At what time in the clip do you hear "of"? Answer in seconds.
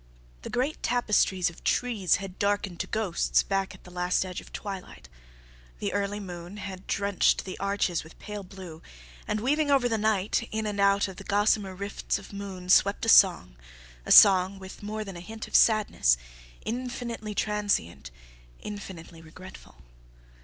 1.51-1.63, 4.41-4.51, 11.07-11.17, 12.17-12.33, 15.47-15.53